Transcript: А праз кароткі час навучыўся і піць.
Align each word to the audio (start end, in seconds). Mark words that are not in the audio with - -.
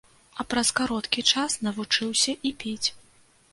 А 0.43 0.45
праз 0.53 0.71
кароткі 0.79 1.25
час 1.35 1.59
навучыўся 1.67 2.37
і 2.51 2.55
піць. 2.65 2.87